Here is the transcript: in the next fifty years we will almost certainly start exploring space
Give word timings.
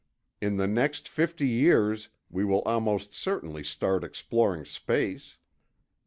in 0.47 0.57
the 0.57 0.65
next 0.65 1.07
fifty 1.07 1.47
years 1.47 2.09
we 2.27 2.43
will 2.43 2.63
almost 2.63 3.13
certainly 3.13 3.63
start 3.63 4.03
exploring 4.03 4.65
space 4.65 5.37